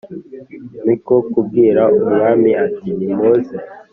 Ni 0.85 0.95
ko 1.05 1.15
kubwira 1.31 1.81
umwami 1.97 2.49
ati 2.65 2.89
nimuze 2.97 3.55